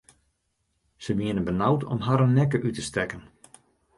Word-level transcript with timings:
Se 0.97 1.15
wienen 1.15 1.43
benaud 1.49 1.83
om 1.93 2.03
harren 2.07 2.35
nekke 2.37 2.57
út 2.67 2.75
te 2.77 2.83
stekken. 2.89 3.21